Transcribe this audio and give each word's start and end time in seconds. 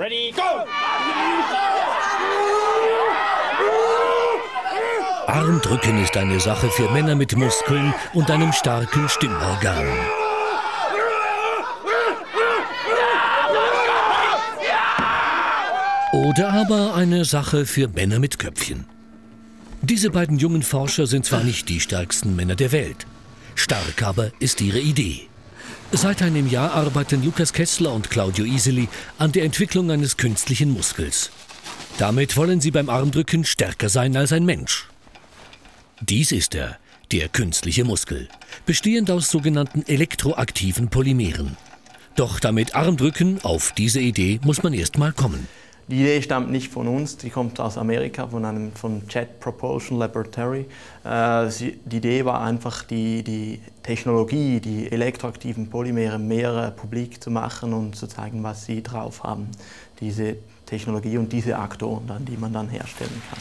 Ready, 0.00 0.32
go! 0.34 0.64
Armdrücken 5.26 6.02
ist 6.02 6.16
eine 6.16 6.40
Sache 6.40 6.70
für 6.70 6.90
Männer 6.90 7.14
mit 7.14 7.36
Muskeln 7.36 7.92
und 8.14 8.30
einem 8.30 8.50
starken 8.54 9.10
Stimmorgan. 9.10 9.86
Oder 16.14 16.50
aber 16.54 16.94
eine 16.94 17.26
Sache 17.26 17.66
für 17.66 17.88
Männer 17.88 18.20
mit 18.20 18.38
Köpfchen. 18.38 18.86
Diese 19.82 20.08
beiden 20.08 20.38
jungen 20.38 20.62
Forscher 20.62 21.06
sind 21.06 21.26
zwar 21.26 21.44
nicht 21.44 21.68
die 21.68 21.78
stärksten 21.80 22.34
Männer 22.34 22.54
der 22.54 22.72
Welt, 22.72 23.06
stark 23.54 24.02
aber 24.02 24.30
ist 24.38 24.62
ihre 24.62 24.80
Idee. 24.80 25.29
Seit 25.92 26.22
einem 26.22 26.48
Jahr 26.48 26.72
arbeiten 26.72 27.24
Lukas 27.24 27.52
Kessler 27.52 27.92
und 27.92 28.10
Claudio 28.10 28.44
Iseli 28.44 28.88
an 29.18 29.32
der 29.32 29.42
Entwicklung 29.44 29.90
eines 29.90 30.16
künstlichen 30.16 30.70
Muskels. 30.70 31.30
Damit 31.98 32.36
wollen 32.36 32.60
sie 32.60 32.70
beim 32.70 32.88
Armdrücken 32.88 33.44
stärker 33.44 33.88
sein 33.88 34.16
als 34.16 34.32
ein 34.32 34.44
Mensch. 34.44 34.86
Dies 36.00 36.30
ist 36.30 36.54
er, 36.54 36.78
der 37.10 37.28
künstliche 37.28 37.84
Muskel, 37.84 38.28
bestehend 38.66 39.10
aus 39.10 39.30
sogenannten 39.30 39.82
elektroaktiven 39.86 40.90
Polymeren. 40.90 41.56
Doch 42.14 42.38
damit 42.38 42.76
Armdrücken, 42.76 43.40
auf 43.42 43.72
diese 43.72 44.00
Idee 44.00 44.38
muss 44.44 44.62
man 44.62 44.74
erst 44.74 44.96
mal 44.96 45.12
kommen. 45.12 45.48
Die 45.90 46.02
Idee 46.02 46.22
stammt 46.22 46.52
nicht 46.52 46.70
von 46.70 46.86
uns, 46.86 47.16
die 47.16 47.30
kommt 47.30 47.58
aus 47.58 47.76
Amerika, 47.76 48.28
von 48.28 48.44
einem 48.44 48.70
vom 48.76 49.02
Jet 49.08 49.40
Propulsion 49.40 49.98
Laboratory. 49.98 50.66
Äh, 51.02 51.48
die 51.84 51.96
Idee 51.96 52.24
war 52.24 52.42
einfach, 52.42 52.84
die, 52.84 53.24
die 53.24 53.58
Technologie, 53.82 54.60
die 54.60 54.92
elektroaktiven 54.92 55.68
Polymere 55.68 56.20
mehr 56.20 56.54
äh, 56.54 56.70
publik 56.70 57.20
zu 57.20 57.32
machen 57.32 57.72
und 57.72 57.96
zu 57.96 58.06
zeigen, 58.06 58.44
was 58.44 58.66
sie 58.66 58.84
drauf 58.84 59.24
haben. 59.24 59.48
Diese 59.98 60.36
Technologie 60.64 61.18
und 61.18 61.32
diese 61.32 61.58
Aktoren, 61.58 62.06
dann, 62.06 62.24
die 62.24 62.36
man 62.36 62.52
dann 62.52 62.68
herstellen 62.68 63.20
kann. 63.28 63.40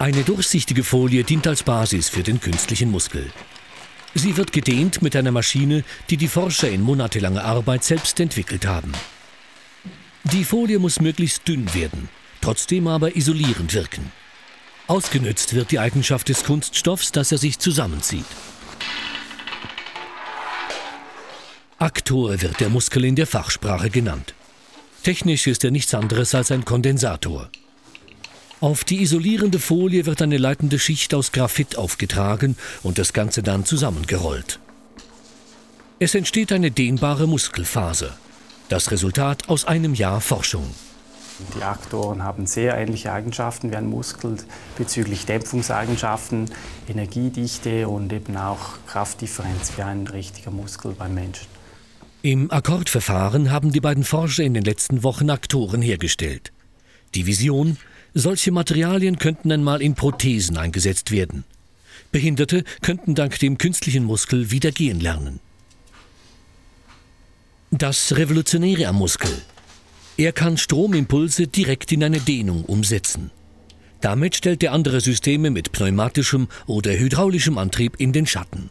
Eine 0.00 0.24
durchsichtige 0.24 0.82
Folie 0.82 1.22
dient 1.22 1.46
als 1.46 1.62
Basis 1.62 2.08
für 2.08 2.24
den 2.24 2.40
künstlichen 2.40 2.90
Muskel. 2.90 3.30
Sie 4.16 4.36
wird 4.36 4.52
gedehnt 4.52 5.00
mit 5.00 5.14
einer 5.14 5.30
Maschine, 5.30 5.84
die 6.10 6.16
die 6.16 6.26
Forscher 6.26 6.68
in 6.68 6.82
monatelanger 6.82 7.44
Arbeit 7.44 7.84
selbst 7.84 8.18
entwickelt 8.18 8.66
haben. 8.66 8.92
Die 10.24 10.44
Folie 10.44 10.78
muss 10.78 11.00
möglichst 11.00 11.48
dünn 11.48 11.74
werden, 11.74 12.08
trotzdem 12.40 12.86
aber 12.86 13.16
isolierend 13.16 13.74
wirken. 13.74 14.12
Ausgenützt 14.86 15.54
wird 15.54 15.72
die 15.72 15.80
Eigenschaft 15.80 16.28
des 16.28 16.44
Kunststoffs, 16.44 17.10
dass 17.10 17.32
er 17.32 17.38
sich 17.38 17.58
zusammenzieht. 17.58 18.24
Aktor 21.78 22.40
wird 22.40 22.60
der 22.60 22.68
Muskel 22.68 23.04
in 23.04 23.16
der 23.16 23.26
Fachsprache 23.26 23.90
genannt. 23.90 24.34
Technisch 25.02 25.48
ist 25.48 25.64
er 25.64 25.72
nichts 25.72 25.92
anderes 25.94 26.34
als 26.34 26.52
ein 26.52 26.64
Kondensator. 26.64 27.50
Auf 28.60 28.84
die 28.84 29.02
isolierende 29.02 29.58
Folie 29.58 30.06
wird 30.06 30.22
eine 30.22 30.38
leitende 30.38 30.78
Schicht 30.78 31.14
aus 31.14 31.32
Graphit 31.32 31.76
aufgetragen 31.76 32.56
und 32.84 32.98
das 32.98 33.12
Ganze 33.12 33.42
dann 33.42 33.64
zusammengerollt. 33.64 34.60
Es 35.98 36.14
entsteht 36.14 36.52
eine 36.52 36.70
dehnbare 36.70 37.26
Muskelfaser. 37.26 38.16
Das 38.68 38.90
Resultat 38.90 39.48
aus 39.48 39.64
einem 39.64 39.94
Jahr 39.94 40.20
Forschung. 40.20 40.74
Die 41.56 41.62
Aktoren 41.62 42.22
haben 42.22 42.46
sehr 42.46 42.76
ähnliche 42.76 43.12
Eigenschaften 43.12 43.70
wie 43.70 43.76
ein 43.76 43.86
Muskel 43.86 44.36
bezüglich 44.76 45.26
Dämpfungseigenschaften, 45.26 46.50
Energiedichte 46.88 47.88
und 47.88 48.12
eben 48.12 48.36
auch 48.36 48.78
Kraftdifferenz 48.86 49.72
wie 49.76 49.82
ein 49.82 50.06
richtiger 50.06 50.50
Muskel 50.50 50.92
beim 50.92 51.14
Menschen. 51.14 51.46
Im 52.22 52.50
Akkordverfahren 52.50 53.50
haben 53.50 53.72
die 53.72 53.80
beiden 53.80 54.04
Forscher 54.04 54.44
in 54.44 54.54
den 54.54 54.64
letzten 54.64 55.02
Wochen 55.02 55.30
Aktoren 55.30 55.82
hergestellt. 55.82 56.52
Die 57.14 57.26
Vision, 57.26 57.78
solche 58.14 58.52
Materialien 58.52 59.18
könnten 59.18 59.50
einmal 59.50 59.82
in 59.82 59.94
Prothesen 59.94 60.56
eingesetzt 60.56 61.10
werden. 61.10 61.44
Behinderte 62.12 62.62
könnten 62.80 63.14
dank 63.14 63.38
dem 63.40 63.58
künstlichen 63.58 64.04
Muskel 64.04 64.50
wieder 64.50 64.70
gehen 64.70 65.00
lernen. 65.00 65.40
Das 67.82 68.16
Revolutionäre 68.16 68.86
am 68.86 68.94
Muskel. 68.94 69.32
Er 70.16 70.30
kann 70.30 70.56
Stromimpulse 70.56 71.48
direkt 71.48 71.90
in 71.90 72.04
eine 72.04 72.20
Dehnung 72.20 72.64
umsetzen. 72.64 73.32
Damit 74.00 74.36
stellt 74.36 74.62
er 74.62 74.70
andere 74.70 75.00
Systeme 75.00 75.50
mit 75.50 75.72
pneumatischem 75.72 76.46
oder 76.68 76.92
hydraulischem 76.92 77.58
Antrieb 77.58 77.96
in 77.98 78.12
den 78.12 78.24
Schatten. 78.24 78.70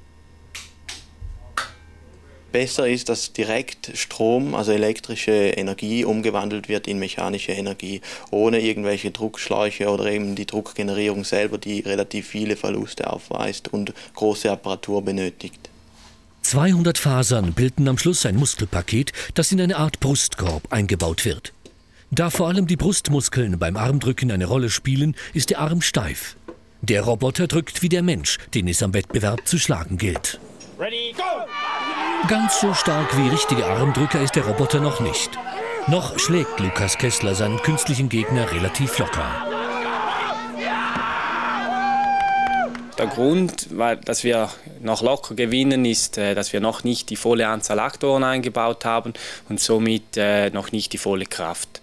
Besser 2.53 2.87
ist, 2.87 3.09
dass 3.09 3.33
direkt 3.33 3.91
Strom, 3.95 4.55
also 4.55 4.71
elektrische 4.71 5.33
Energie, 5.33 6.05
umgewandelt 6.05 6.69
wird 6.69 6.87
in 6.87 6.97
mechanische 6.97 7.51
Energie, 7.51 7.99
ohne 8.29 8.61
irgendwelche 8.61 9.11
Druckschläuche 9.11 9.89
oder 9.89 10.05
eben 10.05 10.35
die 10.35 10.45
Druckgenerierung 10.45 11.25
selber, 11.25 11.57
die 11.57 11.81
relativ 11.81 12.29
viele 12.29 12.55
Verluste 12.55 13.11
aufweist 13.11 13.73
und 13.73 13.93
große 14.15 14.49
Apparatur 14.49 15.03
benötigt. 15.03 15.70
200 16.51 16.97
Fasern 16.97 17.53
bilden 17.53 17.87
am 17.87 17.97
Schluss 17.97 18.25
ein 18.25 18.35
Muskelpaket, 18.35 19.13
das 19.35 19.53
in 19.53 19.61
eine 19.61 19.77
Art 19.77 20.01
Brustkorb 20.01 20.63
eingebaut 20.69 21.23
wird. 21.23 21.53
Da 22.09 22.29
vor 22.29 22.49
allem 22.49 22.67
die 22.67 22.75
Brustmuskeln 22.75 23.57
beim 23.57 23.77
Armdrücken 23.77 24.31
eine 24.31 24.47
Rolle 24.47 24.69
spielen, 24.69 25.15
ist 25.33 25.49
der 25.49 25.59
Arm 25.59 25.81
steif. 25.81 26.35
Der 26.81 27.03
Roboter 27.03 27.47
drückt 27.47 27.81
wie 27.83 27.87
der 27.87 28.03
Mensch, 28.03 28.37
den 28.53 28.67
es 28.67 28.83
am 28.83 28.93
Wettbewerb 28.93 29.47
zu 29.47 29.57
schlagen 29.59 29.97
gilt. 29.97 30.41
Ready, 30.77 31.13
go! 31.15 31.23
Ganz 32.27 32.59
so 32.59 32.73
stark 32.73 33.17
wie 33.17 33.29
richtige 33.29 33.65
Armdrücker 33.65 34.21
ist 34.21 34.35
der 34.35 34.45
Roboter 34.45 34.81
noch 34.81 34.99
nicht. 34.99 35.29
Noch 35.87 36.19
schlägt 36.19 36.59
Lukas 36.59 36.97
Kessler 36.97 37.33
seinen 37.33 37.59
künstlichen 37.59 38.09
Gegner 38.09 38.51
relativ 38.51 38.99
locker. 38.99 39.60
Der 43.01 43.09
Grund, 43.09 43.69
dass 44.05 44.23
wir 44.23 44.51
noch 44.79 45.01
locker 45.01 45.33
gewinnen, 45.33 45.85
ist, 45.85 46.19
äh, 46.19 46.35
dass 46.35 46.53
wir 46.53 46.59
noch 46.59 46.83
nicht 46.83 47.09
die 47.09 47.15
volle 47.15 47.47
Anzahl 47.47 47.79
Aktoren 47.79 48.23
eingebaut 48.23 48.85
haben 48.85 49.13
und 49.49 49.59
somit 49.59 50.17
äh, 50.17 50.51
noch 50.51 50.71
nicht 50.71 50.93
die 50.93 50.99
volle 50.99 51.25
Kraft. 51.25 51.81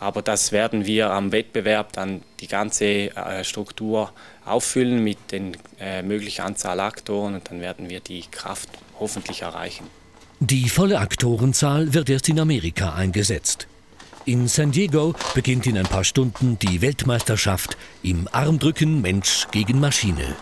Aber 0.00 0.22
das 0.22 0.50
werden 0.50 0.84
wir 0.84 1.12
am 1.12 1.30
Wettbewerb 1.30 1.92
dann 1.92 2.22
die 2.40 2.48
ganze 2.48 2.84
äh, 2.84 3.44
Struktur 3.44 4.10
auffüllen 4.44 5.04
mit 5.04 5.18
den 5.30 5.56
möglichen 6.04 6.42
Anzahl 6.42 6.80
Aktoren 6.80 7.34
und 7.34 7.50
dann 7.50 7.60
werden 7.60 7.88
wir 7.88 8.00
die 8.00 8.24
Kraft 8.30 8.68
hoffentlich 8.98 9.42
erreichen. 9.42 9.86
Die 10.40 10.68
volle 10.68 10.98
Aktorenzahl 10.98 11.94
wird 11.94 12.10
erst 12.10 12.28
in 12.28 12.40
Amerika 12.40 12.94
eingesetzt. 12.94 13.68
In 14.24 14.48
San 14.48 14.72
Diego 14.72 15.14
beginnt 15.34 15.66
in 15.66 15.78
ein 15.78 15.86
paar 15.86 16.04
Stunden 16.04 16.58
die 16.58 16.80
Weltmeisterschaft 16.80 17.76
im 18.02 18.28
Armdrücken 18.32 19.00
Mensch 19.00 19.46
gegen 19.52 19.78
Maschine. 19.78 20.34